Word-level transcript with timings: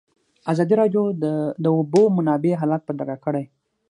ازادي 0.51 0.73
راډیو 0.81 1.03
د 1.23 1.25
د 1.63 1.65
اوبو 1.75 2.01
منابع 2.17 2.53
حالت 2.61 2.81
په 2.85 2.91
ډاګه 2.97 3.17
کړی. 3.25 3.43